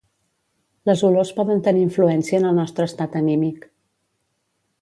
Les 0.89 1.03
olors 1.09 1.33
poden 1.41 1.61
tenir 1.69 1.85
influència 1.89 2.39
en 2.39 2.49
el 2.53 2.57
nostre 2.63 2.91
estat 2.93 3.19
anímic 3.23 3.73